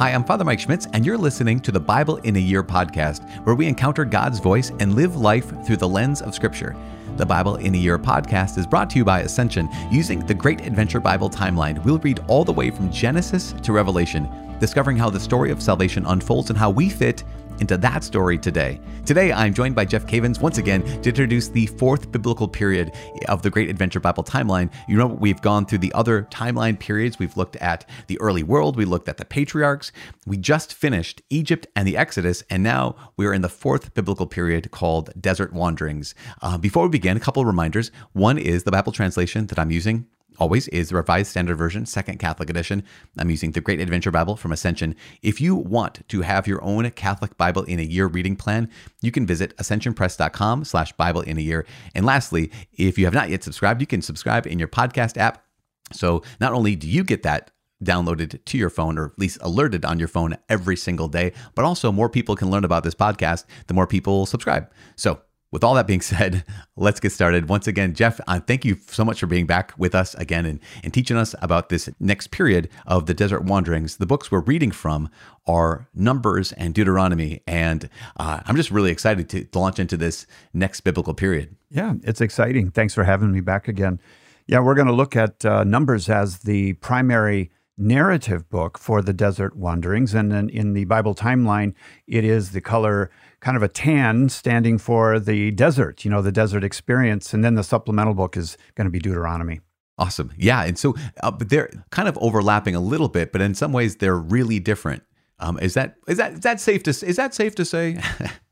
[0.00, 3.22] Hi, I'm Father Mike Schmitz, and you're listening to the Bible in a Year podcast,
[3.44, 6.74] where we encounter God's voice and live life through the lens of Scripture.
[7.18, 9.68] The Bible in a Year podcast is brought to you by Ascension.
[9.90, 14.26] Using the Great Adventure Bible timeline, we'll read all the way from Genesis to Revelation,
[14.58, 17.22] discovering how the story of salvation unfolds and how we fit
[17.60, 18.80] into that story today.
[19.06, 22.92] Today, I'm joined by Jeff Cavins once again to introduce the fourth biblical period
[23.28, 24.72] of the Great Adventure Bible timeline.
[24.88, 27.18] You know, we've gone through the other timeline periods.
[27.18, 29.92] We've looked at the early world, we looked at the patriarchs,
[30.26, 34.70] we just finished Egypt and the Exodus, and now we're in the fourth biblical period
[34.70, 36.14] called Desert Wanderings.
[36.42, 37.90] Uh, before we begin, a couple of reminders.
[38.12, 40.06] One is the Bible translation that I'm using
[40.38, 42.82] always is the Revised Standard Version, Second Catholic Edition.
[43.18, 44.94] I'm using the Great Adventure Bible from Ascension.
[45.22, 48.70] If you want to have your own Catholic Bible in a year reading plan,
[49.02, 51.66] you can visit ascensionpress.com slash Bible in a year.
[51.94, 55.44] And lastly, if you have not yet subscribed, you can subscribe in your podcast app.
[55.92, 57.50] So not only do you get that
[57.82, 61.64] downloaded to your phone or at least alerted on your phone every single day, but
[61.64, 64.70] also more people can learn about this podcast, the more people subscribe.
[64.96, 65.20] So
[65.52, 66.44] with all that being said,
[66.76, 67.48] let's get started.
[67.48, 70.60] Once again, Jeff, uh, thank you so much for being back with us again and,
[70.82, 73.96] and teaching us about this next period of the desert wanderings.
[73.96, 75.08] The books we're reading from
[75.46, 77.42] are Numbers and Deuteronomy.
[77.46, 81.56] And uh, I'm just really excited to, to launch into this next biblical period.
[81.70, 82.70] Yeah, it's exciting.
[82.70, 84.00] Thanks for having me back again.
[84.46, 89.12] Yeah, we're going to look at uh, Numbers as the primary narrative book for the
[89.12, 90.14] desert wanderings.
[90.14, 91.74] And then in the Bible timeline,
[92.06, 96.32] it is the color kind of a tan standing for the desert, you know, the
[96.32, 97.32] desert experience.
[97.34, 99.60] And then the supplemental book is going to be Deuteronomy.
[99.98, 100.32] Awesome.
[100.36, 100.62] Yeah.
[100.62, 104.16] And so uh, they're kind of overlapping a little bit, but in some ways they're
[104.16, 105.02] really different.
[105.42, 107.98] Um, is that is that is that safe to is that safe to say?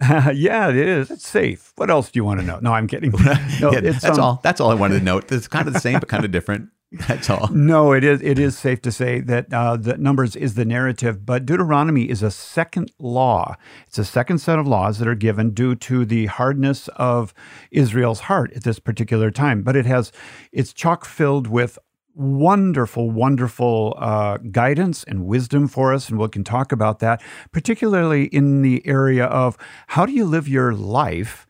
[0.00, 1.10] uh, yeah, it is.
[1.10, 1.72] It's safe.
[1.76, 2.58] What else do you want to know?
[2.62, 3.12] No, I'm kidding.
[3.60, 4.40] No, yeah, that's um, all.
[4.42, 5.30] That's all I wanted to note.
[5.32, 6.70] It's kind of the same, but kind of different.
[7.06, 7.48] That's all.
[7.48, 8.22] No, it is.
[8.22, 12.22] It is safe to say that uh, the Numbers is the narrative, but Deuteronomy is
[12.22, 13.56] a second law.
[13.86, 17.34] It's a second set of laws that are given due to the hardness of
[17.70, 19.62] Israel's heart at this particular time.
[19.62, 20.12] But it has,
[20.50, 21.78] it's chock filled with
[22.14, 27.22] wonderful, wonderful uh, guidance and wisdom for us, and we can talk about that,
[27.52, 31.46] particularly in the area of how do you live your life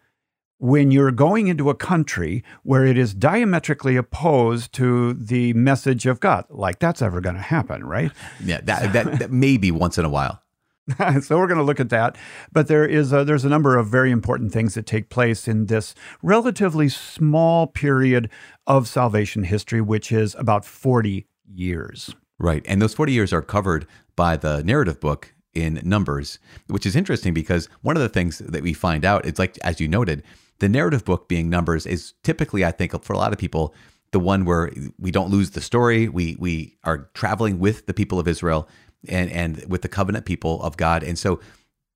[0.59, 6.21] when you're going into a country where it is diametrically opposed to the message of
[6.21, 8.11] God, like that's ever going to happen, right?
[8.43, 10.43] Yeah, that, that, that maybe once in a while.
[11.21, 12.17] so we're going to look at that,
[12.51, 15.67] but there is a, there's a number of very important things that take place in
[15.67, 18.31] this relatively small period
[18.67, 22.15] of salvation history, which is about 40 years.
[22.39, 23.87] Right, and those 40 years are covered
[24.17, 26.39] by the narrative book in Numbers,
[26.69, 29.81] which is interesting because one of the things that we find out, it's like as
[29.81, 30.23] you noted,
[30.61, 33.75] the narrative book being Numbers is typically, I think, for a lot of people,
[34.13, 36.09] the one where we don't lose the story.
[36.09, 38.69] We we are traveling with the people of Israel
[39.09, 41.41] and and with the covenant people of God, and so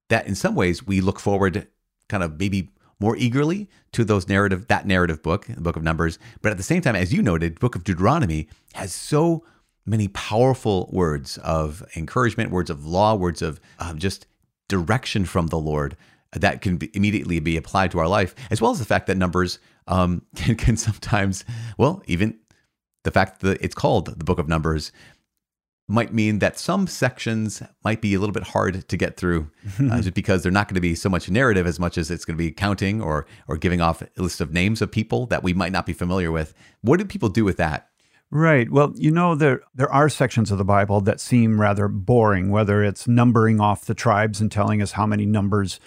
[0.09, 1.67] that in some ways we look forward,
[2.09, 6.19] kind of maybe more eagerly to those narrative that narrative book, the book of Numbers.
[6.41, 9.45] But at the same time, as you noted, book of Deuteronomy has so
[9.85, 14.27] many powerful words of encouragement, words of law, words of uh, just
[14.69, 15.97] direction from the Lord
[16.33, 19.17] that can be immediately be applied to our life, as well as the fact that
[19.17, 21.45] numbers um, can, can sometimes,
[21.79, 22.39] well, even
[23.05, 24.93] the fact that it's called the book of Numbers
[25.89, 29.51] might mean that some sections might be a little bit hard to get through
[29.91, 32.25] uh, just because they're not going to be so much narrative as much as it's
[32.25, 35.43] going to be counting or or giving off a list of names of people that
[35.43, 36.55] we might not be familiar with.
[36.81, 37.89] What do people do with that?
[38.35, 38.71] Right.
[38.71, 42.83] Well, you know, there there are sections of the Bible that seem rather boring, whether
[42.83, 45.79] it's numbering off the tribes and telling us how many numbers,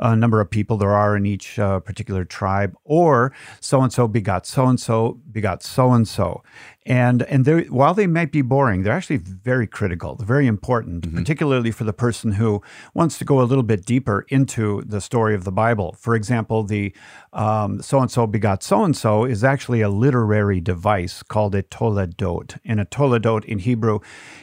[0.00, 4.08] uh, number of people there are in each uh, particular tribe, or so and so
[4.08, 6.42] begot so and so begot so and so,
[6.84, 10.16] and and while they might be boring, they're actually very critical.
[10.16, 11.16] They're very important, mm-hmm.
[11.16, 12.60] particularly for the person who
[12.92, 15.94] wants to go a little bit deeper into the story of the Bible.
[15.98, 16.92] For example, the
[17.32, 22.58] so and so begot so and so is actually a literary device called a toledot,
[22.64, 24.00] and a toledot in Hebrew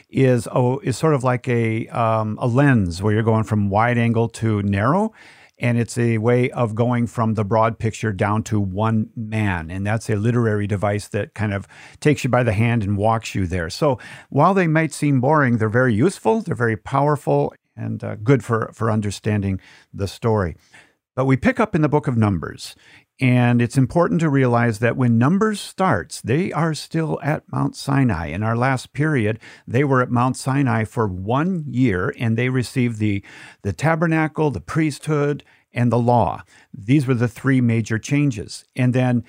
[0.08, 3.98] is oh, is sort of like a um, a lens where you're going from wide
[3.98, 5.12] angle to narrow
[5.60, 9.70] and it's a way of going from the broad picture down to one man.
[9.70, 11.68] And that's a literary device that kind of
[12.00, 13.70] takes you by the hand and walks you there.
[13.70, 13.98] So
[14.30, 18.70] while they might seem boring they're very useful they're very powerful and uh, good for
[18.72, 19.60] for understanding
[19.92, 20.56] the story.
[21.16, 22.74] But we pick up in the book of numbers
[23.20, 28.28] and it's important to realize that when Numbers starts, they are still at Mount Sinai.
[28.28, 32.98] In our last period, they were at Mount Sinai for one year and they received
[32.98, 33.22] the,
[33.62, 36.42] the tabernacle, the priesthood, and the law.
[36.72, 38.64] These were the three major changes.
[38.74, 39.22] And then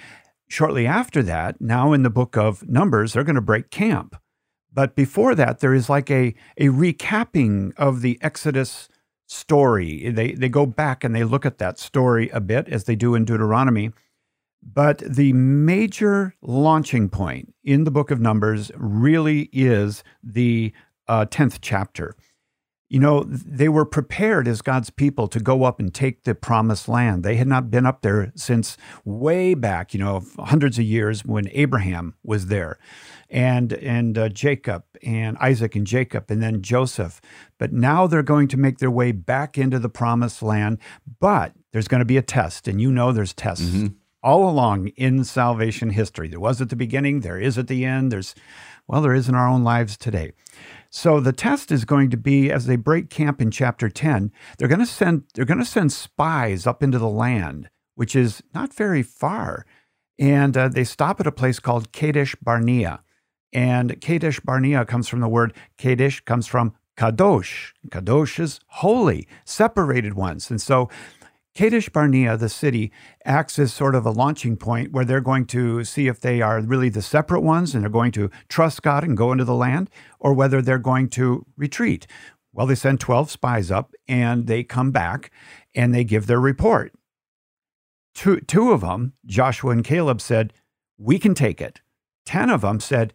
[0.48, 4.16] shortly after that, now in the book of Numbers, they're going to break camp.
[4.74, 8.88] But before that, there is like a, a recapping of the Exodus
[9.32, 10.10] story.
[10.10, 13.16] They, they go back and they look at that story a bit, as they do
[13.16, 13.92] in Deuteronomy.
[14.62, 20.74] But the major launching point in the book of Numbers really is the
[21.08, 22.16] uh, 10th chapter.
[22.90, 26.90] You know, they were prepared as God's people to go up and take the promised
[26.90, 27.24] land.
[27.24, 28.76] They had not been up there since
[29.06, 32.78] way back, you know, hundreds of years when Abraham was there
[33.32, 37.22] and and uh, Jacob and Isaac and Jacob and then Joseph.
[37.58, 40.78] But now they're going to make their way back into the promised land,
[41.20, 43.66] but there's going to be a test and you know there's tests.
[43.66, 43.88] Mm-hmm.
[44.24, 46.28] All along in salvation history.
[46.28, 48.36] There was at the beginning, there is at the end, there's,
[48.88, 50.34] well, there is in our own lives today.
[50.92, 54.68] So the test is going to be as they break camp in chapter 10, they're
[54.68, 58.72] going to send they're going to send spies up into the land, which is not
[58.76, 59.66] very far.
[60.20, 63.02] And uh, they stop at a place called Kadesh Barnea.
[63.54, 67.72] And Kadesh Barnea comes from the word Kadesh comes from Kadosh.
[67.90, 70.50] Kadosh is holy, separated ones.
[70.50, 70.90] And so
[71.54, 72.92] Kadesh Barnea, the city,
[73.26, 76.62] acts as sort of a launching point where they're going to see if they are
[76.62, 79.90] really the separate ones and they're going to trust God and go into the land,
[80.20, 82.08] or whether they're going to retreat.
[82.54, 85.32] Well, they send 12 spies up and they come back
[85.76, 86.94] and they give their report.
[88.14, 90.54] Two, two of them, Joshua and Caleb, said,
[90.98, 91.82] We can take it.
[92.26, 93.14] 10 of them said,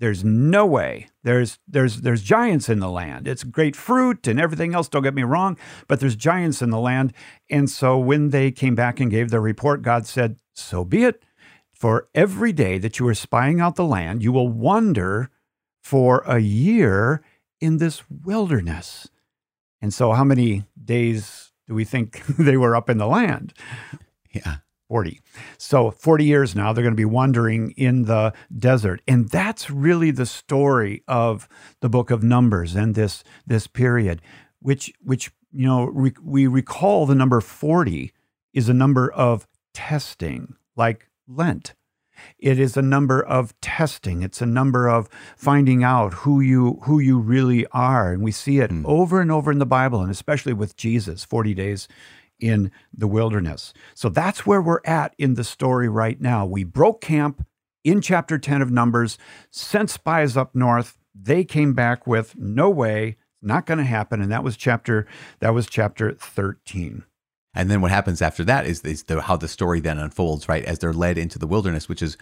[0.00, 1.08] there's no way.
[1.22, 3.28] There's there's there's giants in the land.
[3.28, 5.58] It's great fruit and everything else, don't get me wrong,
[5.88, 7.12] but there's giants in the land.
[7.50, 11.22] And so when they came back and gave their report, God said, "So be it.
[11.72, 15.30] For every day that you are spying out the land, you will wander
[15.82, 17.22] for a year
[17.60, 19.08] in this wilderness."
[19.82, 23.52] And so how many days do we think they were up in the land?
[24.32, 24.56] Yeah.
[24.90, 25.20] 40.
[25.56, 29.00] So 40 years now, they're going to be wandering in the desert.
[29.06, 31.48] And that's really the story of
[31.78, 34.20] the book of Numbers and this, this period,
[34.58, 38.12] which, which you know, re- we recall the number 40
[38.52, 41.74] is a number of testing, like Lent.
[42.36, 44.24] It is a number of testing.
[44.24, 48.58] It's a number of finding out who you who you really are, and we see
[48.58, 48.82] it mm.
[48.84, 51.88] over and over in the Bible, and especially with Jesus, forty days
[52.40, 53.72] in the wilderness.
[53.94, 56.46] So that's where we're at in the story right now.
[56.46, 57.46] We broke camp
[57.84, 59.18] in chapter 10 of Numbers,
[59.50, 60.98] sent spies up north.
[61.14, 64.20] They came back with no way, not going to happen.
[64.20, 65.06] And that was chapter
[65.40, 67.04] that was chapter 13.
[67.54, 70.64] And then what happens after that is, is the, how the story then unfolds, right?
[70.64, 72.16] As they're led into the wilderness, which is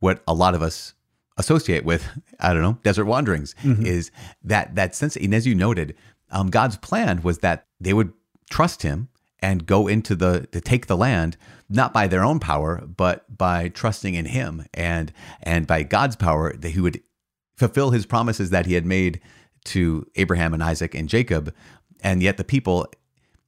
[0.00, 0.94] what a lot of us
[1.36, 2.04] associate with,
[2.40, 3.86] I don't know, desert wanderings, mm-hmm.
[3.86, 4.10] is
[4.42, 5.16] that that sense.
[5.16, 5.94] And as you noted,
[6.30, 8.12] um, God's plan was that they would
[8.50, 9.08] trust Him
[9.42, 11.36] and go into the to take the land
[11.68, 15.12] not by their own power but by trusting in him and
[15.42, 17.02] and by God's power that he would
[17.56, 19.20] fulfill his promises that he had made
[19.64, 21.54] to Abraham and Isaac and Jacob.
[22.02, 22.86] And yet the people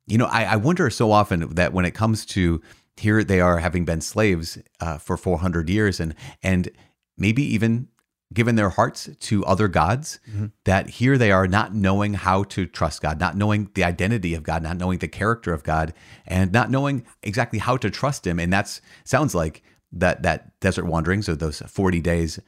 [0.07, 2.61] you know I, I wonder so often that when it comes to
[2.97, 6.69] here they are having been slaves uh, for 400 years and and
[7.17, 7.89] maybe even
[8.35, 10.47] given their hearts to other gods, mm-hmm.
[10.65, 14.43] that here they are not knowing how to trust God, not knowing the identity of
[14.43, 15.95] God, not knowing the character of God,
[16.27, 18.39] and not knowing exactly how to trust Him.
[18.39, 22.41] And that's sounds like that that desert wanderings or those 40 days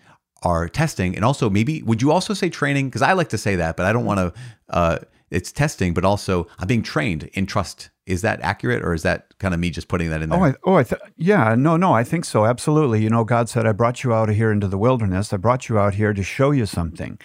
[0.43, 1.15] are testing.
[1.15, 2.89] And also maybe would you also say training?
[2.89, 4.33] Because I like to say that, but I don't want to
[4.69, 4.99] uh
[5.31, 9.37] it's testing, but also I'm being trained in trust is that accurate, or is that
[9.39, 10.59] kind of me just putting that in oh, there?
[10.65, 12.45] Oh, I, oh, I th- yeah, no, no, I think so.
[12.47, 13.03] Absolutely.
[13.03, 15.33] You know, God said, "I brought you out of here into the wilderness.
[15.33, 17.19] I brought you out here to show you something."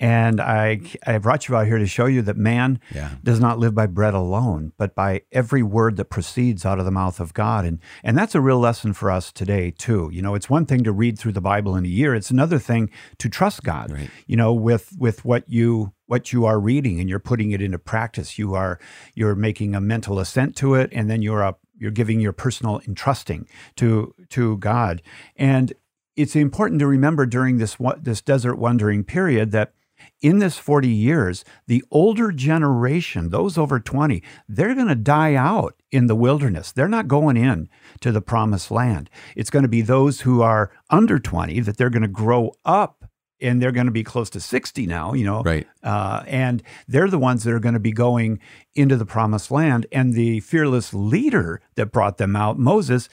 [0.00, 3.16] And I, I brought you out here to show you that man yeah.
[3.22, 6.90] does not live by bread alone, but by every word that proceeds out of the
[6.90, 7.66] mouth of God.
[7.66, 10.08] And, and that's a real lesson for us today, too.
[10.10, 12.58] You know, it's one thing to read through the Bible in a year, it's another
[12.58, 12.88] thing
[13.18, 14.10] to trust God, right.
[14.26, 17.78] you know, with, with what you what you are reading and you're putting it into
[17.78, 18.36] practice.
[18.36, 18.80] You are
[19.14, 22.80] you're making a mental assent to it, and then you're up you're giving your personal
[22.88, 25.02] entrusting to to God.
[25.36, 25.72] And
[26.16, 29.72] it's important to remember during this this desert wandering period that
[30.20, 35.74] in this 40 years, the older generation, those over 20, they're going to die out
[35.90, 36.72] in the wilderness.
[36.72, 37.68] They're not going in
[38.00, 39.10] to the promised land.
[39.36, 43.04] It's going to be those who are under 20 that they're going to grow up
[43.40, 45.42] and they're going to be close to 60 now, you know.
[45.42, 45.66] Right.
[45.82, 48.38] Uh, and they're the ones that are going to be going
[48.74, 49.86] into the promised land.
[49.92, 53.08] And the fearless leader that brought them out, Moses,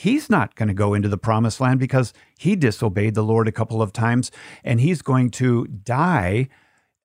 [0.00, 3.52] he's not going to go into the promised land because he disobeyed the Lord a
[3.52, 4.30] couple of times
[4.64, 6.48] and he's going to die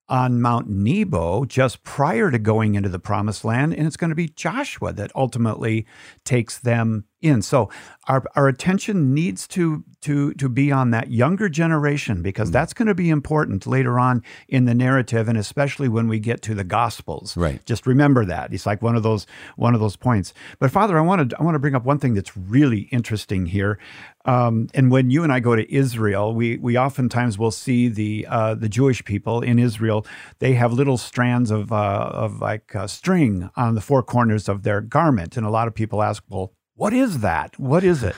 [0.08, 3.74] on Mount Nebo just prior to going into the promised land.
[3.74, 5.86] And it's going to be Joshua that ultimately
[6.24, 7.42] takes them in.
[7.42, 7.70] So
[8.08, 12.88] our, our attention needs to to to be on that younger generation because that's going
[12.88, 16.64] to be important later on in the narrative and especially when we get to the
[16.64, 17.36] gospels.
[17.36, 17.64] Right.
[17.66, 18.54] Just remember that.
[18.54, 20.34] It's like one of those one of those points.
[20.60, 23.48] But Father, I want to I want to bring up one thing that's really interesting
[23.48, 23.80] here.
[24.26, 28.28] Um, and when you and I go to Israel, we we oftentimes will see the
[28.30, 30.06] uh, the Jewish people in Israel.
[30.40, 34.64] They have little strands of uh, of like uh, string on the four corners of
[34.64, 37.58] their garment, and a lot of people ask, well, what is that?
[37.58, 38.16] What is it?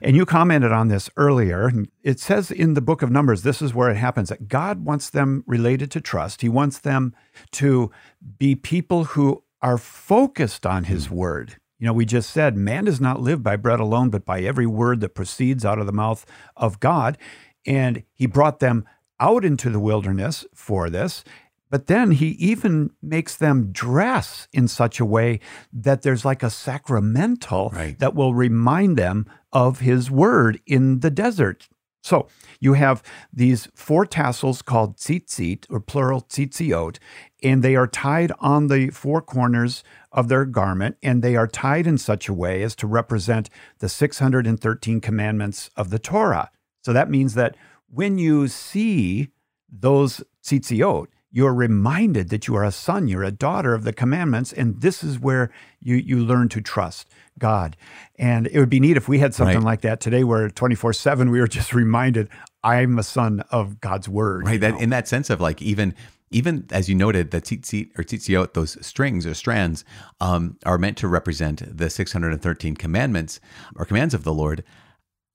[0.00, 1.72] And you commented on this earlier.
[2.02, 5.08] It says in the book of Numbers, this is where it happens that God wants
[5.08, 6.40] them related to trust.
[6.40, 7.14] He wants them
[7.52, 7.92] to
[8.38, 11.14] be people who are focused on his hmm.
[11.14, 11.56] word.
[11.78, 14.66] You know, we just said, man does not live by bread alone, but by every
[14.66, 16.24] word that proceeds out of the mouth
[16.56, 17.18] of God.
[17.66, 18.84] And he brought them
[19.18, 21.24] out into the wilderness for this.
[21.72, 25.40] But then he even makes them dress in such a way
[25.72, 27.98] that there's like a sacramental Right.
[27.98, 29.24] that will remind them
[29.54, 31.70] of his word in the desert.
[32.02, 32.28] So
[32.60, 33.02] you have
[33.32, 36.98] these four tassels called tzitzit, or plural tzitziot,
[37.42, 41.86] and they are tied on the four corners of their garment, and they are tied
[41.86, 43.48] in such a way as to represent
[43.78, 46.50] the 613 commandments of the Torah.
[46.84, 47.56] So that means that
[47.88, 49.28] when you see
[49.70, 54.52] those tzitziot, you're reminded that you are a son, you're a daughter of the commandments,
[54.52, 57.08] and this is where you, you learn to trust
[57.38, 57.76] God.
[58.18, 59.64] And it would be neat if we had something Right.
[59.64, 62.28] like that today where 24 7 we were just reminded,
[62.62, 64.46] I'm a son of God's word.
[64.46, 64.80] right that know?
[64.80, 65.94] in that sense of like even
[66.30, 69.84] even as you noted the tzitzit or tzitziot those strings or strands
[70.20, 73.38] um, are meant to represent the 613 commandments
[73.76, 74.64] or commands of the lord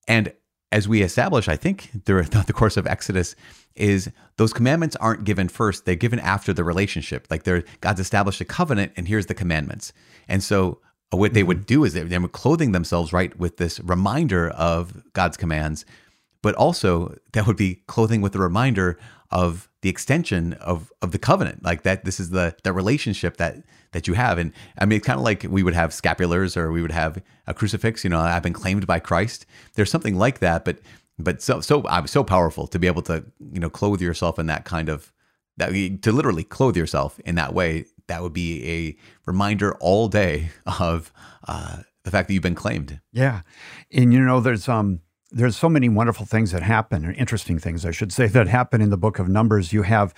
[0.08, 0.32] and
[0.72, 3.36] as we establish i think throughout the course of exodus
[3.78, 7.28] is those commandments aren't given first they're given after the relationship.
[7.30, 9.94] Like they're god's established a covenant and here's the commandments.
[10.28, 10.80] And so
[11.14, 14.50] uh, what they would do is they, they were clothing themselves right with this reminder
[14.50, 15.86] of god's commands
[16.42, 18.98] but also that would be clothing with the reminder
[19.31, 23.57] of the extension of of the covenant like that this is the the relationship that
[23.93, 24.38] that you have.
[24.38, 27.22] And i mean it's kind of like we would have scapulars or we would have
[27.46, 29.46] a crucifix you know i've been claimed by christ.
[29.75, 30.79] There's something like that but
[31.19, 34.48] but so so i'm so powerful to be able to you know clothe yourself in
[34.48, 35.12] that kind of
[35.57, 35.69] that
[36.01, 41.12] to literally clothe yourself in that way that would be a reminder all day of
[41.48, 43.00] uh, the fact that you've been claimed.
[43.12, 43.41] Yeah.
[43.91, 47.86] And you know, there's um there's so many wonderful things that happen, or interesting things,
[47.86, 49.74] I should say, that happen in the book of Numbers.
[49.74, 50.13] You have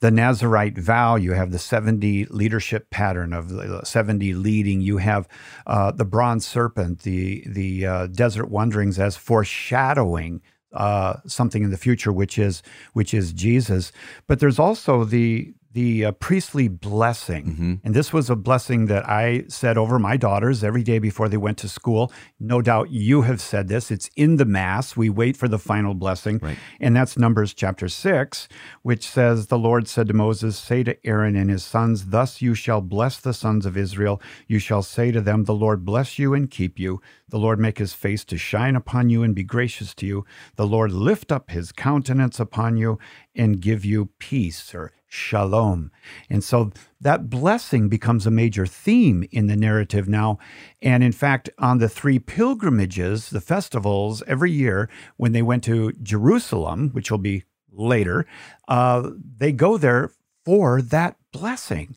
[0.00, 5.28] the Nazarite vow, you have the 70 leadership pattern of the 70 leading, you have
[5.66, 10.40] uh, the bronze serpent, the, the uh, desert wanderings as foreshadowing
[10.74, 12.62] uh, something in the future, which is
[12.94, 13.92] which is Jesus.
[14.26, 19.44] But there's also the the uh, priestly blessing, and this was a blessing that I
[19.48, 22.12] said over my daughters every day before they went to school.
[22.38, 23.90] No doubt you have said this.
[23.90, 24.96] It's in the mass.
[24.96, 26.56] We wait for the final blessing, Right.
[26.80, 28.48] and that's Numbers chapter six,
[28.82, 32.54] which says, "The Lord said to Moses, Say to Aaron and his sons, Thus you
[32.54, 34.22] shall bless the sons of Israel.
[34.46, 37.00] You shall say to them, The Lord bless you and keep you.
[37.28, 40.24] The Lord make his face to shine upon you and be gracious to you.
[40.54, 42.98] The Lord lift up his countenance upon you
[43.34, 45.92] and give you peace or shalom.
[46.28, 50.38] And so that blessing becomes a major theme in the narrative now.
[50.82, 55.92] And in fact, on the three pilgrimages, the festivals every year, when they went to
[56.02, 58.26] Jerusalem, which will be later,
[58.68, 60.10] uh, they go there
[60.44, 61.96] for that blessing.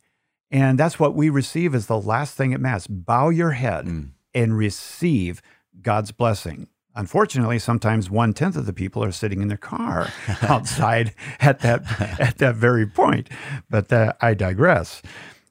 [0.51, 2.87] And that's what we receive as the last thing at Mass.
[2.87, 3.87] Bow your head
[4.33, 5.41] and receive
[5.81, 6.67] God's blessing.
[6.97, 10.11] Unfortunately, sometimes one tenth of the people are sitting in their car
[10.41, 11.83] outside at that
[12.19, 13.29] at that very point.
[13.69, 15.03] But uh, I digress.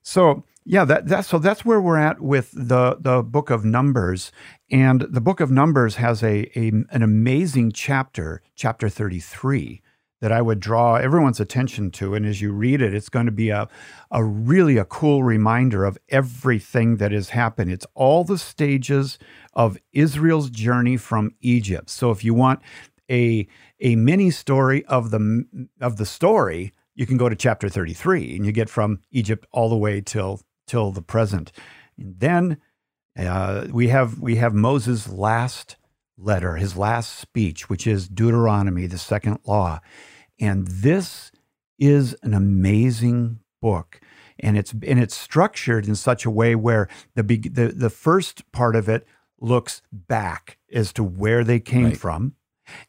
[0.03, 4.33] So yeah, that, that so that's where we're at with the the book of Numbers,
[4.69, 9.83] and the book of Numbers has a, a an amazing chapter, chapter thirty three,
[10.21, 12.15] that I would draw everyone's attention to.
[12.15, 13.69] And as you read it, it's going to be a,
[14.11, 17.71] a really a cool reminder of everything that has happened.
[17.71, 19.19] It's all the stages
[19.57, 21.91] of Israel's journey from Egypt.
[21.91, 22.61] So if you want
[23.11, 23.49] a
[23.81, 25.45] a mini story of the
[25.81, 29.69] of the story, you can go to chapter 33 and you get from Egypt all
[29.69, 31.51] the way till till the present.
[31.99, 32.59] And then
[33.19, 35.77] uh, we have we have Moses' last
[36.19, 39.81] letter, his last speech, which is Deuteronomy, the second law.
[40.39, 41.33] And this
[41.79, 44.01] is an amazing book.
[44.39, 48.77] And it's and it's structured in such a way where the the, the first part
[48.77, 49.07] of it
[49.41, 51.97] looks back as to where they came Right.
[51.97, 52.35] from.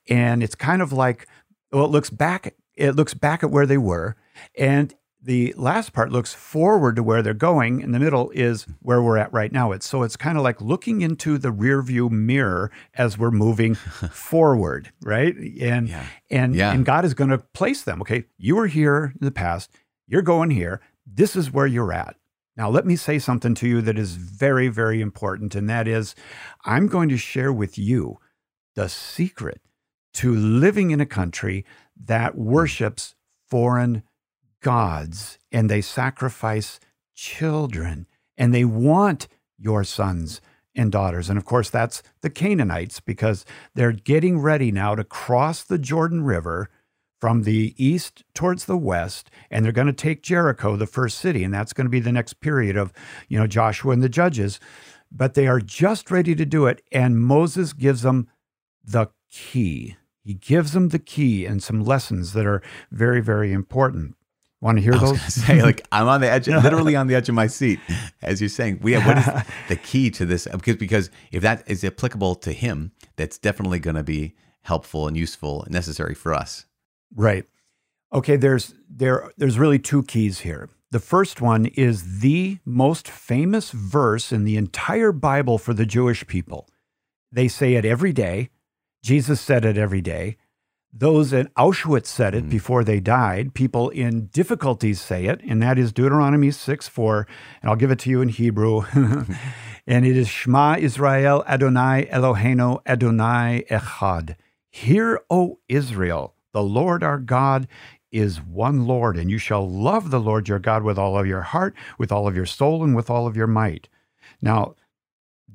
[0.09, 1.27] And it's kind of like
[1.71, 4.15] well, it looks back, it looks back at where they were,
[4.57, 9.01] and the last part looks forward to where they're going and the middle is where
[9.01, 12.07] we're at right now it's so it's kind of like looking into the rear view
[12.07, 13.73] mirror as we're moving
[14.11, 16.05] forward right and Yeah.
[16.29, 16.71] and Yeah.
[16.71, 19.71] and god is going to place them okay you were here in the past
[20.07, 22.15] you're going here this is where you're at
[22.57, 26.15] now let me say something to you that is very very important and that is
[26.65, 28.17] i'm going to share with you
[28.75, 29.61] the secret
[30.13, 33.15] to living in a country that worships
[33.47, 34.03] foreign
[34.61, 36.79] gods and they sacrifice
[37.15, 40.41] children and they want your sons
[40.75, 41.29] and daughters.
[41.29, 46.23] And of course, that's the Canaanites because they're getting ready now to cross the Jordan
[46.23, 46.69] River
[47.19, 51.43] from the east towards the west and they're going to take Jericho the first city
[51.43, 52.93] and that's going to be the next period of
[53.27, 54.59] you know Joshua and the judges
[55.11, 58.27] but they are just ready to do it and Moses gives them
[58.83, 64.17] the key he gives them the key and some lessons that are very very important
[64.61, 67.35] want to hear those say, like, I'm on the edge, literally on the edge of
[67.35, 67.79] my seat,
[68.21, 68.79] as you're saying.
[68.81, 70.47] We have what is the key to this?
[70.51, 75.15] Because because if that is applicable to him, that's definitely going to be helpful and
[75.15, 76.65] useful and necessary for us.
[77.15, 77.45] Right.
[78.13, 80.69] Okay, there's there there's really two keys here.
[80.91, 86.25] The first one is the most famous verse in the entire Bible for the Jewish
[86.25, 86.69] people.
[87.31, 88.49] They say it every day.
[89.03, 90.37] Jesus said it every day.
[90.93, 92.49] Those in Auschwitz said it hmm.
[92.49, 93.53] before they died.
[93.53, 97.27] People in difficulties say it, and that is Deuteronomy 6 4.
[97.61, 98.83] And I'll give it to you in Hebrew.
[99.87, 104.35] and it is Shema Israel Adonai Eloheinu Adonai Echad.
[104.69, 107.67] Hear, O Israel, the Lord our God
[108.11, 111.41] is one Lord, and you shall love the Lord your God with all of your
[111.41, 113.89] heart, with all of your soul, and with all of your might.
[114.41, 114.75] Now,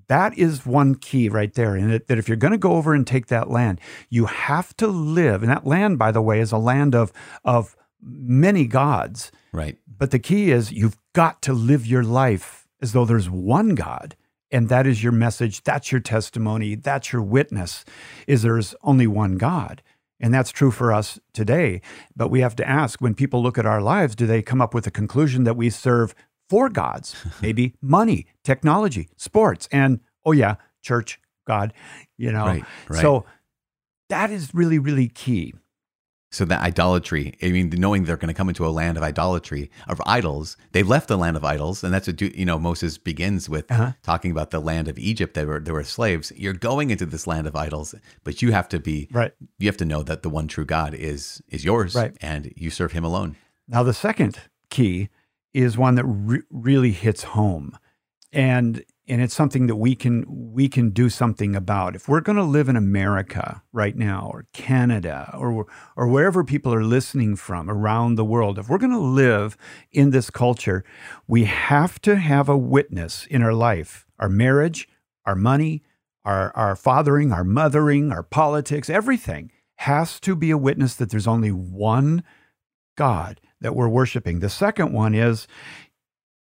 [0.08, 1.74] that is one key right there.
[1.74, 3.80] And that, that if you're going to go over and take that land,
[4.10, 5.42] you have to live.
[5.42, 7.12] And that land, by the way, is a land of,
[7.44, 9.32] of many gods.
[9.52, 9.78] Right.
[9.86, 14.16] But the key is you've got to live your life as though there's one God.
[14.50, 15.62] And that is your message.
[15.62, 16.74] That's your testimony.
[16.74, 17.84] That's your witness
[18.26, 19.82] is there's only one God.
[20.22, 21.82] And that's true for us today.
[22.16, 24.72] But we have to ask when people look at our lives, do they come up
[24.72, 26.14] with a conclusion that we serve
[26.48, 27.16] four gods?
[27.42, 31.72] Maybe money, technology, sports, and oh, yeah, church, God,
[32.16, 32.46] you know?
[32.46, 33.02] Right, right.
[33.02, 33.24] So
[34.08, 35.54] that is really, really key.
[36.32, 39.70] So that idolatry, I mean, knowing they're going to come into a land of idolatry,
[39.86, 41.84] of idols, they've left the land of idols.
[41.84, 43.92] And that's what, you know, Moses begins with Uh-huh.
[44.02, 45.34] talking about the land of Egypt.
[45.34, 46.32] They were, they were slaves.
[46.34, 49.32] You're going into this land of idols, but you have to be, Right.
[49.58, 52.16] you have to know that the one true God is, is yours Right.
[52.22, 53.36] and you serve him alone.
[53.68, 54.38] Now, the second
[54.70, 55.10] key
[55.54, 57.76] is one that re- really hits home,
[58.32, 61.96] and and it's something that we can we can do something about.
[61.96, 66.72] If we're going to live in America right now, or Canada, or or wherever people
[66.72, 69.56] are listening from around the world, if we're going to live
[69.90, 70.84] in this culture,
[71.26, 74.88] we have to have a witness in our life, our marriage,
[75.26, 75.82] our money,
[76.24, 81.26] our our fathering, our mothering, our politics, everything has to be a witness that there's
[81.26, 82.22] only one
[82.96, 84.38] God that we're worshiping.
[84.38, 85.48] The second one is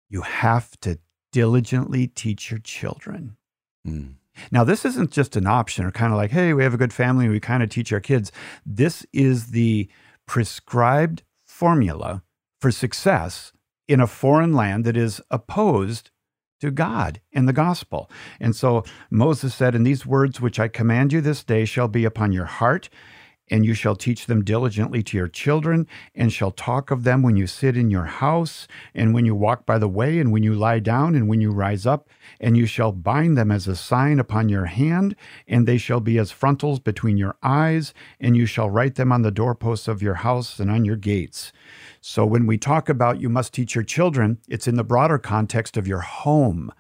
[0.09, 0.99] you have to
[1.35, 3.35] diligently teach your children.
[3.85, 4.13] Mm.
[4.51, 6.93] Now, this isn't just an option or kind of like, hey, we have a good
[6.93, 8.31] family, we kind of teach our kids.
[8.65, 9.89] This is the
[10.25, 12.23] prescribed formula
[12.61, 13.51] for success
[13.85, 16.09] in a foreign land that is opposed
[16.61, 18.09] to God and the gospel.
[18.39, 22.05] And so Moses said, And these words which I command you this day shall be
[22.05, 22.87] upon your heart,
[23.49, 27.37] and you shall teach them diligently to your children, and shall talk of them when
[27.37, 30.53] you sit in your house, and when you walk by the way, and when you
[30.53, 34.19] lie down, and when you rise up, and you shall bind them as a sign
[34.19, 35.15] upon your hand,
[35.47, 39.21] and they shall be as frontals between your eyes, and you shall write them on
[39.21, 41.51] the doorposts of your house and on your gates.
[42.01, 45.77] So when we talk about you must teach your children, it's in the broader context
[45.77, 46.71] of your home.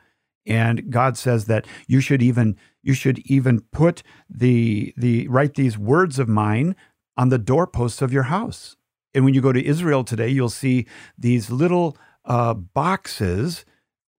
[0.45, 5.77] And God says that you should even you should even put the the write these
[5.77, 6.75] words of mine
[7.17, 8.75] on the doorposts of your house.
[9.13, 10.85] And when you go to Israel today, you'll see
[11.17, 13.65] these little uh, boxes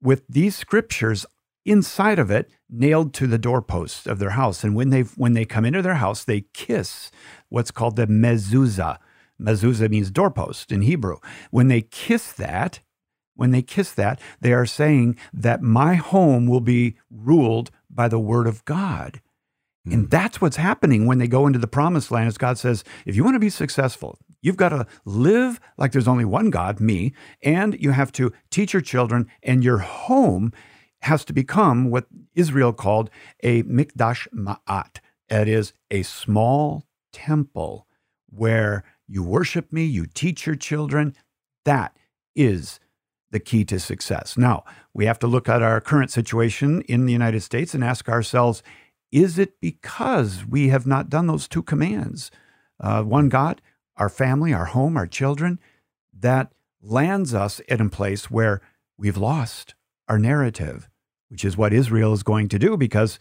[0.03, 1.27] with these scriptures
[1.65, 4.65] inside of it nailed to the doorposts of their house.
[4.65, 7.11] And when they when they come into their house, they kiss
[7.49, 8.99] what's called the mezuzah.
[9.41, 11.19] Mezuzah means doorpost in Hebrew.
[11.51, 12.81] When they kiss that,
[13.37, 18.18] when they kiss that, they are saying that my home will be ruled by the
[18.18, 19.20] word of God.
[19.85, 20.09] And hmm.
[20.09, 22.27] that's what's happening when they go into the promised land.
[22.27, 26.09] As God says, if you want to be successful, you've got to live like there's
[26.09, 30.53] only one God, me, and you have to teach your children, and your home
[31.03, 33.11] has to become what Israel called
[33.42, 34.99] a mikdash ma'at.
[35.29, 37.87] That is a small temple
[38.29, 41.14] where you worship me, you teach your children.
[41.64, 41.96] That
[42.35, 42.81] is
[43.37, 44.38] the key to success.
[44.38, 48.09] Now, we have to look at our current situation in the United States and ask
[48.09, 48.62] ourselves
[49.12, 52.31] is it because we have not done those two commands?
[52.81, 53.61] Uh, one God,
[53.99, 55.61] our family, our home, our children,
[56.18, 56.51] that
[56.83, 58.62] lands us in a place where
[58.96, 59.75] we've lost
[60.09, 60.88] our narrative,
[61.29, 63.18] which is what Israel is going to do because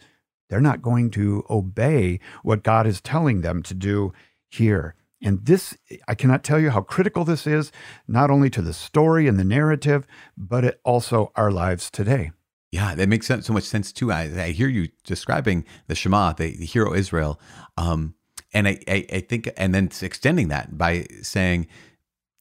[0.48, 4.14] they're not going to obey what God is telling them to do
[4.48, 4.94] here.
[5.22, 5.76] And this,
[6.06, 7.72] I cannot tell you how critical this is,
[8.06, 12.32] not only to the story and the narrative, but it also our lives today.
[12.70, 14.12] Yeah, that makes so much sense too.
[14.12, 17.40] I, I hear you describing the Shema, the, the hero Israel,
[17.76, 18.14] um,
[18.52, 21.68] and I, I, I think, and then extending that by saying,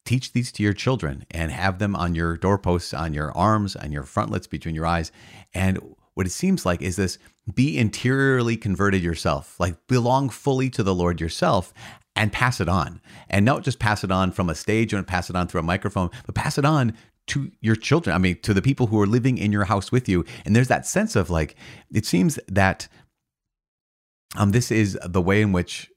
[0.03, 3.91] teach these to your children and have them on your doorposts, on your arms, on
[3.91, 5.11] your frontlets, between your eyes.
[5.53, 5.79] And
[6.13, 7.17] what it seems like is this:
[7.53, 11.73] be interiorly converted yourself, like belong fully to the Lord yourself,
[12.15, 13.01] and pass it on.
[13.29, 15.63] And not just pass it on from a stage and pass it on through a
[15.63, 16.93] microphone, but pass it on
[17.27, 18.15] to your children.
[18.15, 20.25] I mean, to the people who are living in your house with you.
[20.45, 21.55] And there's that sense of like,
[21.91, 22.87] it seems that
[24.37, 25.91] um, this is the way in which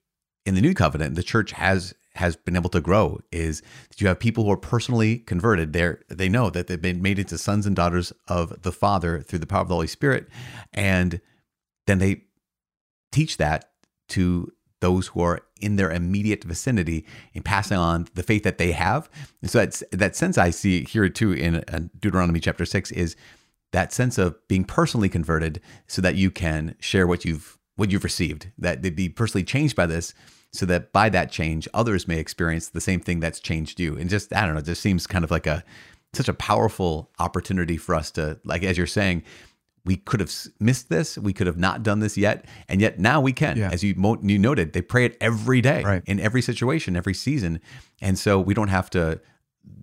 [0.47, 4.09] in the new covenant the church has has been able to grow is that you
[4.09, 5.73] have people who are personally converted.
[5.73, 9.39] They they know that they've been made into sons and daughters of the Father through
[9.39, 10.29] the power of the Holy Spirit,
[10.73, 11.21] and
[11.87, 12.23] then they
[13.13, 13.71] teach that
[14.09, 14.51] to
[14.81, 19.09] those who are in their immediate vicinity and passing on the faith that they have.
[19.43, 23.17] And so that's that sense I see here too in uh, Deuteronomy chapter six is
[23.73, 28.05] that sense of being personally converted so that you can share what you've what you've
[28.05, 30.13] received, that they be personally changed by this,
[30.53, 33.97] so that by that change, others may experience the same thing that's changed you.
[33.97, 35.63] And just I don't know, it just seems kind of like a
[36.15, 39.23] such a powerful opportunity for us to, like as you're saying,
[39.85, 41.17] we could have missed this.
[41.17, 43.57] We could have not done this yet, and yet now we can.
[43.57, 43.71] Yeah.
[43.71, 46.03] As you mo- you noted, they pray it every day right.
[46.07, 47.61] in every situation, every season,
[48.01, 49.21] and so we don't have to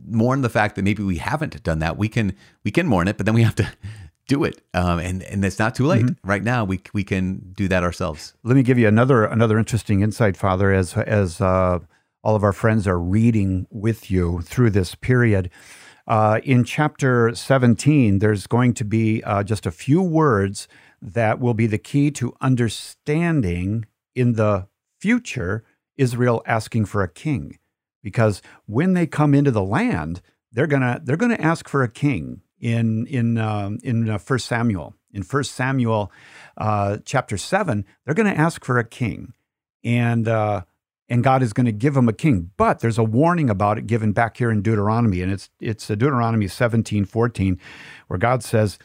[0.08, 1.98] mourn the fact that maybe we haven't done that.
[1.98, 3.72] We can we can mourn it, but then we have to
[4.28, 6.06] do it, um, and and it's not too late.
[6.06, 6.30] Mm-hmm.
[6.30, 8.34] Right now, we we can do that ourselves.
[8.44, 10.72] Let me give you another another interesting insight, Father.
[10.72, 11.80] As as uh,
[12.24, 15.50] all of our friends are reading with you through this period.
[16.08, 20.68] Uh, in chapter 17, there's going to be uh, just a few words
[21.02, 24.68] that will be the key to understanding in the
[25.00, 25.64] future
[25.98, 27.58] Israel asking for a king.
[28.04, 32.42] Because when they come into the land, they're gonna they're gonna ask for a king
[32.60, 34.96] in in um, in uh, First Samuel.
[35.12, 36.12] In First Samuel,
[36.58, 39.34] uh, chapter seven, they're going to ask for a king,
[39.84, 40.28] and
[41.08, 42.52] and God is going to give him a king.
[42.58, 46.48] But there's a warning about it given back here in Deuteronomy, and it's it's Deuteronomy
[46.48, 47.60] 17, 14,
[48.08, 48.78] where God says,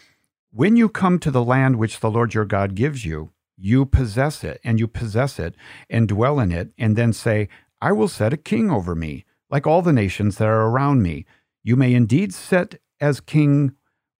[0.52, 4.42] When you come to the land which the Lord your God gives you, you possess
[4.44, 5.54] it, and you possess it,
[5.88, 7.48] and dwell in it, and then say,
[7.80, 11.26] I will set a king over me, like all the nations that are around me.
[11.62, 13.72] You may indeed set as king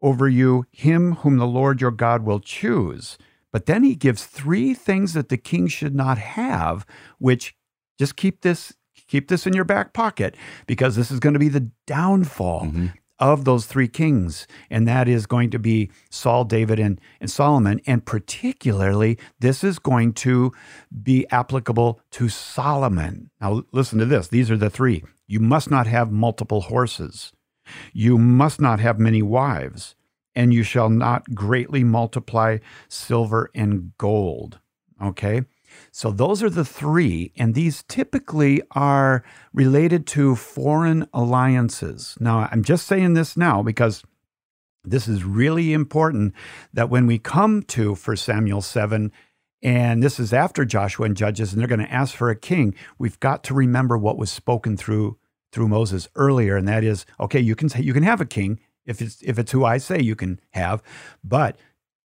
[0.03, 3.19] over you him whom the Lord your God will choose.
[3.53, 6.87] But then he gives three things that the king should not have,
[7.19, 7.55] which
[8.01, 8.73] just keep this
[9.07, 10.35] keep this in your back pocket
[10.67, 12.87] because this is going to be the downfall mm-hmm.
[13.19, 14.47] of those three kings.
[14.71, 17.81] And that is going to be Saul, David, and, and Solomon.
[17.87, 20.53] And particularly, this is going to
[21.03, 23.31] be applicable to Solomon.
[23.39, 24.29] Now, listen to this.
[24.29, 25.05] These are the three.
[25.27, 27.33] You must not have multiple horses.
[27.93, 29.95] You must not have many wives.
[30.35, 32.59] And you shall not greatly multiply
[32.89, 34.61] silver and gold.
[35.03, 35.43] Okay?
[35.91, 42.17] So those are the three, and these typically are related to foreign alliances.
[42.21, 44.03] Now, I'm just saying this now because
[44.85, 46.35] this is really important
[46.73, 49.13] that when we come to 1 Samuel 7,
[49.63, 52.75] and this is after Joshua and Judges, and they're going to ask for a king,
[52.99, 55.19] we've got to remember what was spoken through
[55.53, 58.61] through Moses earlier, and that is, okay, you can say you can have a king
[58.87, 60.83] if it's if it's who I say you can have,
[61.25, 61.59] but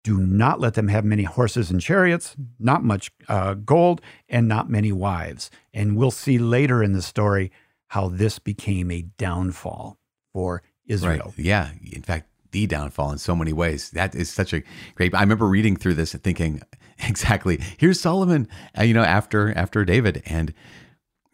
[0.05, 4.69] do not let them have many horses and chariots, not much uh, gold, and not
[4.69, 5.51] many wives.
[5.73, 7.53] And we'll see later in the story
[7.89, 9.99] how this became a downfall
[10.33, 11.35] for Israel.
[11.37, 11.45] Right.
[11.47, 11.71] Yeah.
[11.93, 13.91] In fact, the downfall in so many ways.
[13.91, 14.63] That is such a
[14.95, 15.15] great.
[15.15, 16.63] I remember reading through this and thinking,
[16.99, 17.59] exactly.
[17.79, 20.53] Here's Solomon, uh, you know, after after David, and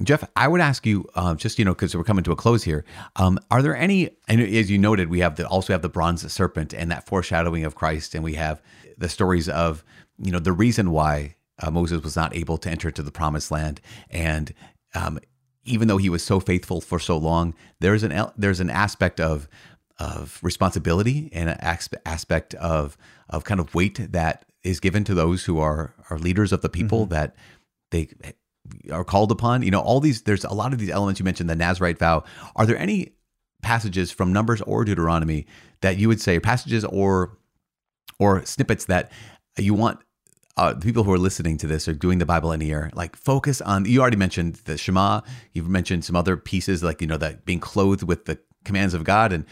[0.02, 2.62] Jeff, I would ask you, uh, just you know, because we're coming to a close
[2.62, 2.84] here.
[3.16, 4.10] Um, are there any?
[4.28, 7.64] And as you noted, we have the also have the bronze serpent and that foreshadowing
[7.64, 8.62] of Christ, and we have
[8.96, 9.84] the stories of
[10.18, 13.50] you know the reason why uh, Moses was not able to enter to the promised
[13.50, 14.54] land, and
[14.94, 15.18] um,
[15.64, 19.48] even though he was so faithful for so long, there's an there's an aspect of
[19.98, 21.58] of responsibility and an
[22.06, 22.96] aspect of
[23.28, 26.68] of kind of weight that is given to those who are are leaders of the
[26.68, 27.14] people mm-hmm.
[27.14, 27.34] that
[27.90, 28.08] they
[28.90, 29.62] are called upon.
[29.62, 32.24] You know, all these, there's a lot of these elements you mentioned, the Nazarite vow.
[32.56, 33.12] Are there any
[33.62, 35.46] passages from Numbers or Deuteronomy
[35.80, 37.36] that you would say passages or
[38.20, 39.12] or snippets that
[39.56, 40.00] you want
[40.56, 42.90] uh, the people who are listening to this or doing the Bible in a year,
[42.94, 43.84] like focus on.
[43.84, 45.20] You already mentioned the Shema.
[45.52, 49.04] You've mentioned some other pieces, like you know that being clothed with the commands of
[49.04, 49.44] God, and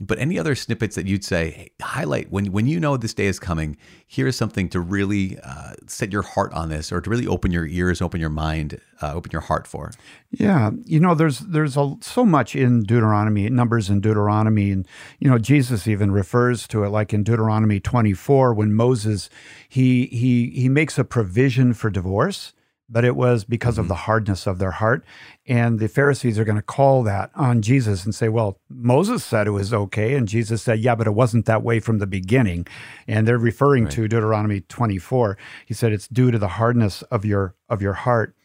[0.00, 3.26] but any other snippets that you'd say hey, highlight when when you know this day
[3.26, 3.76] is coming?
[4.06, 7.66] Here's something to really uh, set your heart on this, or to really open your
[7.66, 9.92] ears, open your mind, uh, open your heart for.
[10.30, 14.86] Yeah, you know, there's there's a, so much in Deuteronomy, numbers in Deuteronomy, and
[15.18, 19.30] you know, Jesus even refers to it, like in Deuteronomy 24, when Moses
[19.68, 22.52] he he he makes a provision for divorce
[22.92, 23.82] but it was because mm-hmm.
[23.82, 25.04] of the hardness of their heart.
[25.46, 29.46] And the Pharisees are going to call that on Jesus and say, well, Moses said
[29.46, 30.14] it was okay.
[30.14, 32.66] And Jesus said, yeah, but it wasn't that way from the beginning.
[33.08, 33.92] And they're referring right.
[33.94, 35.38] to Deuteronomy 24.
[35.66, 38.36] He said, it's due to the hardness of your, of your heart.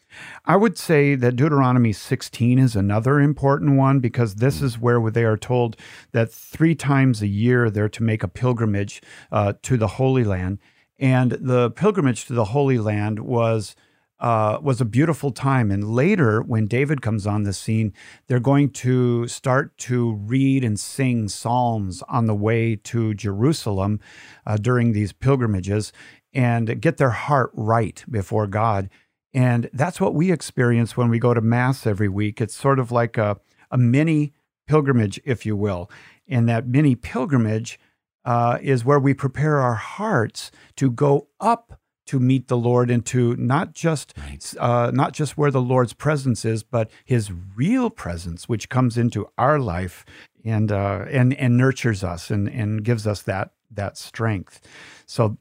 [0.46, 4.64] I would say that Deuteronomy 16 is another important one because this mm.
[4.64, 5.76] is where they are told
[6.12, 10.58] that three times a year they're to make a pilgrimage uh, to the Holy Land.
[10.98, 13.76] And the pilgrimage to the Holy Land was
[14.20, 15.70] uh, was a beautiful time.
[15.70, 17.92] And later, when David comes on the scene,
[18.26, 24.00] they're going to start to read and sing psalms on the way to Jerusalem
[24.46, 25.92] uh, during these pilgrimages
[26.32, 28.90] and get their heart right before God.
[29.32, 32.40] And that's what we experience when we go to Mass every week.
[32.40, 33.38] It's sort of like a,
[33.70, 34.32] a mini
[34.66, 35.90] pilgrimage, if you will.
[36.26, 37.78] And that mini pilgrimage
[38.24, 43.04] uh, is where we prepare our hearts to go up to meet the Lord and
[43.06, 44.54] to not just right.
[44.58, 49.28] uh, not just where the Lord's presence is, but His real presence, which comes into
[49.36, 50.04] our life
[50.44, 54.60] and uh, and and nurtures us and and gives us that that strength.
[55.06, 55.36] So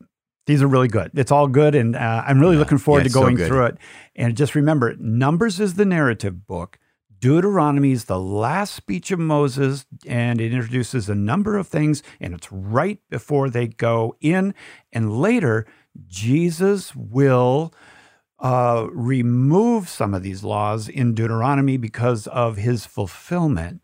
[0.46, 1.12] these are really good.
[1.14, 2.60] It's all good, and uh, I'm really yeah.
[2.60, 3.78] looking forward yeah, to going so through it.
[4.16, 6.80] And just remember, Numbers is the narrative book.
[7.20, 12.34] Deuteronomy is the last speech of Moses, and it introduces a number of things, and
[12.34, 14.54] it's right before they go in.
[14.94, 15.66] And later,
[16.06, 17.74] Jesus will
[18.40, 23.82] uh, remove some of these laws in Deuteronomy because of his fulfillment.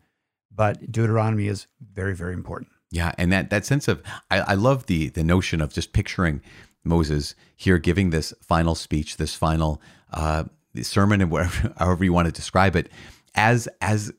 [0.54, 2.70] But Deuteronomy is very, very important.
[2.90, 4.00] Yeah, and that that sense of
[4.30, 6.40] I, I love the the notion of just picturing
[6.84, 10.44] Moses here giving this final speech, this final uh,
[10.82, 12.88] sermon, and whatever however you want to describe it,
[13.34, 14.12] as as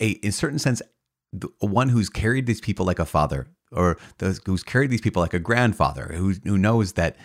[0.00, 0.80] a in certain sense
[1.60, 5.34] one who's carried these people like a father or those who's carried these people like
[5.34, 7.16] a grandfather who who knows that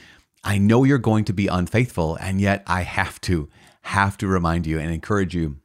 [0.43, 3.49] I know you're going to be unfaithful, and yet I have to
[3.83, 5.57] have to remind you and encourage you.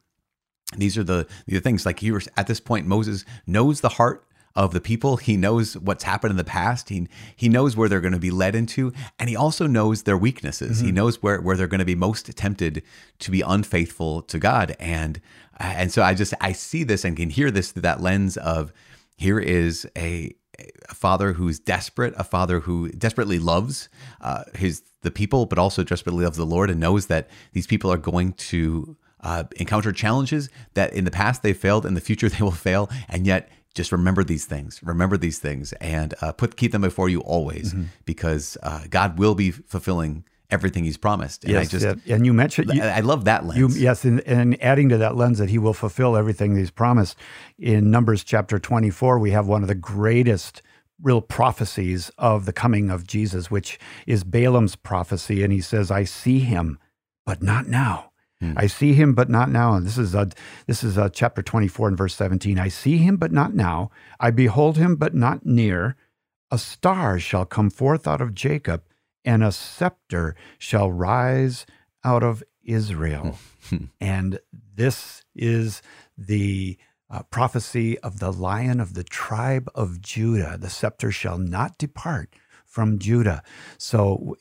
[0.77, 2.87] These are the the things like you were at this point.
[2.87, 5.17] Moses knows the heart of the people.
[5.17, 6.89] He knows what's happened in the past.
[6.89, 10.17] He he knows where they're going to be led into, and he also knows their
[10.17, 10.77] weaknesses.
[10.77, 10.85] Mm-hmm.
[10.85, 12.83] He knows where where they're going to be most tempted
[13.19, 14.75] to be unfaithful to God.
[14.79, 15.19] And
[15.59, 18.71] and so I just I see this and can hear this through that lens of
[19.17, 20.33] here is a
[20.89, 23.89] a father who's desperate, a father who desperately loves
[24.21, 27.91] uh, his the people, but also desperately loves the Lord and knows that these people
[27.91, 32.29] are going to uh, encounter challenges that in the past they failed, in the future
[32.33, 36.57] they will fail, and yet just remember these things, remember these things, and uh, put
[36.57, 37.83] keep them before you always, mm-hmm.
[38.05, 41.43] because uh, God will be fulfilling everything he's promised.
[41.43, 42.15] And yes, I just yeah.
[42.15, 43.57] and you mentioned you, I love that lens.
[43.57, 47.17] You, yes, and, and adding to that lens that he will fulfill everything he's promised.
[47.57, 50.61] In Numbers chapter 24, we have one of the greatest
[51.01, 56.03] real prophecies of the coming of Jesus, which is Balaam's prophecy, and he says, "I
[56.03, 56.79] see him,
[57.25, 58.09] but not now."
[58.41, 58.53] Hmm.
[58.55, 59.73] I see him, but not now.
[59.73, 60.29] And this is a,
[60.65, 62.57] this is a chapter 24 and verse 17.
[62.57, 63.91] I see him, but not now.
[64.19, 65.97] I behold him, but not near.
[66.49, 68.83] A star shall come forth out of Jacob,
[69.25, 71.65] and a scepter shall rise
[72.03, 73.37] out of Israel.
[74.01, 74.39] and
[74.75, 75.81] this is
[76.17, 76.77] the
[77.09, 80.57] uh, prophecy of the lion of the tribe of Judah.
[80.59, 82.35] The scepter shall not depart
[82.69, 83.41] from Judah.
[83.77, 84.37] So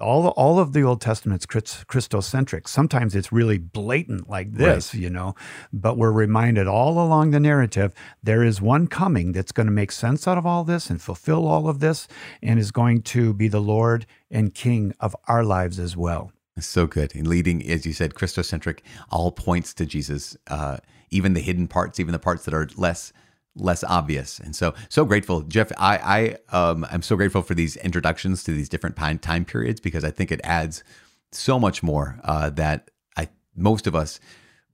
[0.00, 2.68] all all of the Old Testament's Christocentric.
[2.68, 5.02] Sometimes it's really blatant like this, right.
[5.02, 5.34] you know,
[5.72, 9.90] but we're reminded all along the narrative there is one coming that's going to make
[9.90, 12.06] sense out of all this and fulfill all of this
[12.42, 16.30] and is going to be the Lord and King of our lives as well.
[16.60, 17.14] So good.
[17.14, 18.80] And leading, as you said, Christocentric,
[19.10, 20.78] all points to Jesus, uh,
[21.10, 23.12] even the hidden parts, even the parts that are less
[23.58, 24.38] less obvious.
[24.38, 25.72] And so, so grateful, Jeff.
[25.78, 30.04] I, I, um, I'm so grateful for these introductions to these different time periods because
[30.04, 30.84] I think it adds
[31.32, 34.20] so much more uh, that I most of us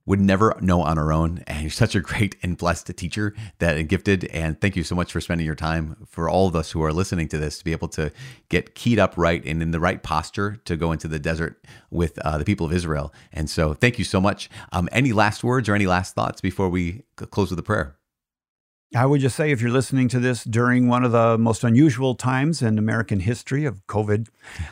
[0.05, 1.43] would never know on our own.
[1.47, 4.25] And you're such a great and blessed teacher that and gifted.
[4.25, 6.93] And thank you so much for spending your time for all of us who are
[6.93, 8.11] listening to this to be able to
[8.49, 12.19] get keyed up right and in the right posture to go into the desert with
[12.19, 13.13] uh, the people of Israel.
[13.33, 14.49] And so thank you so much.
[14.71, 17.97] Um, any last words or any last thoughts before we close with a prayer?
[18.95, 22.15] I would just say if you're listening to this during one of the most unusual
[22.15, 24.29] times in American history of COVID,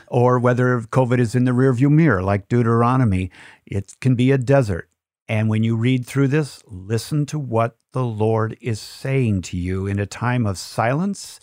[0.08, 3.30] or whether COVID is in the rearview mirror like Deuteronomy,
[3.66, 4.88] it can be a desert.
[5.28, 9.86] And when you read through this, listen to what the Lord is saying to you
[9.86, 11.38] in a time of silence,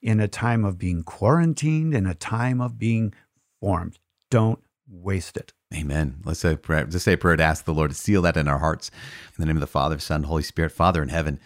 [0.00, 3.12] in a time of being quarantined, in a time of being
[3.60, 3.98] formed.
[4.30, 5.52] Don't waste it.
[5.74, 6.20] Amen.
[6.24, 6.84] Let's say a prayer.
[6.86, 8.90] Just say a prayer to ask the Lord to seal that in our hearts.
[9.28, 11.38] In the name of the Father, Son, Holy Spirit, Father in heaven.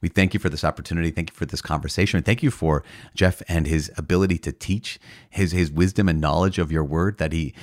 [0.00, 1.10] We thank you for this opportunity.
[1.10, 2.22] Thank you for this conversation.
[2.22, 4.98] Thank you for Jeff and his ability to teach,
[5.30, 7.54] his his wisdom and knowledge of your word that he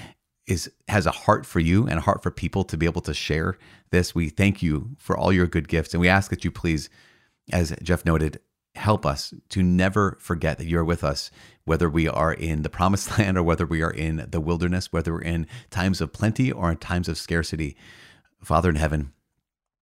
[0.47, 3.13] is has a heart for you and a heart for people to be able to
[3.13, 3.57] share
[3.91, 4.13] this.
[4.13, 6.89] We thank you for all your good gifts and we ask that you please
[7.51, 8.39] as Jeff noted
[8.75, 11.29] help us to never forget that you're with us
[11.65, 15.13] whether we are in the promised land or whether we are in the wilderness, whether
[15.13, 17.75] we're in times of plenty or in times of scarcity.
[18.43, 19.13] Father in heaven,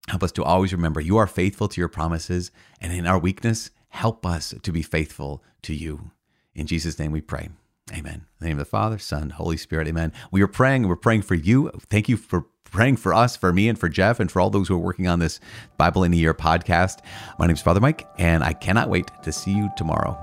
[0.07, 3.71] help us to always remember you are faithful to your promises and in our weakness,
[3.89, 6.11] help us to be faithful to you.
[6.55, 7.49] In Jesus' name we pray.
[7.91, 8.13] Amen.
[8.13, 9.87] In the name of the Father, Son, Holy Spirit.
[9.87, 10.13] Amen.
[10.31, 10.87] We are praying.
[10.87, 11.71] We're praying for you.
[11.89, 14.67] Thank you for praying for us, for me, and for Jeff, and for all those
[14.69, 15.39] who are working on this
[15.77, 16.99] Bible in a Year podcast.
[17.37, 20.17] My name is Father Mike, and I cannot wait to see you tomorrow.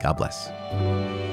[0.00, 1.27] God bless.